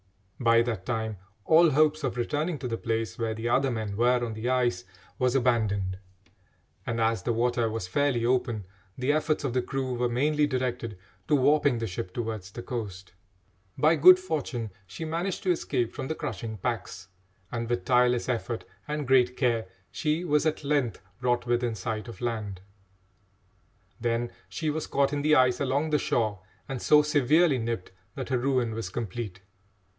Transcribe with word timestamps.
By 0.39 0.63
that 0.63 0.87
time 0.87 1.17
all 1.45 1.69
hopes 1.69 2.03
of 2.03 2.17
returning 2.17 2.57
to 2.57 2.67
the 2.67 2.75
place 2.75 3.19
where 3.19 3.35
the 3.35 3.47
other 3.47 3.69
men 3.69 3.95
were 3.95 4.25
on 4.25 4.33
the 4.33 4.49
ice 4.49 4.83
was 5.19 5.35
abandoned, 5.35 5.99
and, 6.87 6.99
as 6.99 7.21
the 7.21 7.31
water 7.31 7.69
was 7.69 7.87
fairly 7.87 8.25
open, 8.25 8.65
the 8.97 9.13
efforts 9.13 9.43
of 9.43 9.53
the 9.53 9.61
crew 9.61 9.93
were 9.93 10.09
mainly 10.09 10.47
directed 10.47 10.97
to 11.27 11.35
warping 11.35 11.77
the 11.77 11.85
ship 11.85 12.15
towards 12.15 12.49
the 12.49 12.63
coast. 12.63 13.13
By 13.77 13.95
good 13.95 14.17
fortune 14.17 14.71
she 14.87 15.05
managed 15.05 15.43
to 15.43 15.51
escape 15.51 15.93
from 15.93 16.07
the 16.07 16.15
crushing 16.15 16.57
packs, 16.57 17.09
and, 17.51 17.69
with 17.69 17.85
tireless 17.85 18.27
effort 18.27 18.65
and 18.87 19.07
great 19.07 19.37
care, 19.37 19.67
she 19.91 20.23
was 20.25 20.47
at 20.47 20.63
length 20.63 20.99
brought 21.19 21.45
within 21.45 21.75
sight 21.75 22.07
of 22.07 22.21
land. 22.21 22.61
Then 23.99 24.31
she 24.49 24.71
was 24.71 24.87
caught 24.87 25.13
in 25.13 25.21
the 25.21 25.35
ice 25.35 25.59
along 25.59 25.91
the 25.91 25.99
shore 25.99 26.39
and 26.67 26.81
so 26.81 27.03
severely 27.03 27.59
nipped 27.59 27.91
that 28.15 28.29
her 28.29 28.39
ruin 28.39 28.73
was 28.73 28.89
complete. 28.89 29.41